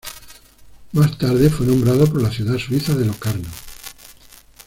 Más 0.93 1.15
tarde 1.19 1.51
fue 1.51 1.67
nombrado 1.67 2.07
por 2.07 2.23
la 2.23 2.31
ciudad 2.31 2.57
suiza 2.57 2.95
de 2.95 3.05
Locarno. 3.05 3.47